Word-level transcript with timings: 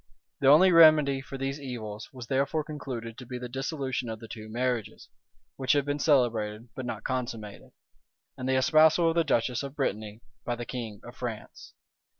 The 0.39 0.47
only 0.47 0.71
remedy 0.71 1.21
for 1.21 1.37
these 1.37 1.61
evils 1.61 2.09
was 2.11 2.25
therefore 2.25 2.63
concluded 2.63 3.19
to 3.19 3.25
be 3.27 3.37
the 3.37 3.47
dissolution 3.47 4.09
of 4.09 4.19
the 4.19 4.27
two 4.27 4.49
marriages, 4.49 5.07
which 5.57 5.73
had 5.73 5.85
been 5.85 5.99
celebrated, 5.99 6.69
but 6.73 6.87
not 6.87 7.03
consummated; 7.03 7.69
and 8.35 8.49
the 8.49 8.57
espousal 8.57 9.09
of 9.09 9.15
the 9.15 9.23
duchess 9.23 9.61
of 9.61 9.75
Brittany 9.75 10.21
by 10.43 10.55
the 10.55 10.65
king 10.65 11.01
of 11.03 11.15
France. 11.17 11.75